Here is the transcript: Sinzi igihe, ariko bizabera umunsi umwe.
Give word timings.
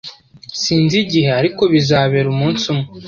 Sinzi 0.61 0.95
igihe, 1.03 1.29
ariko 1.39 1.61
bizabera 1.73 2.27
umunsi 2.33 2.63
umwe. 2.73 2.87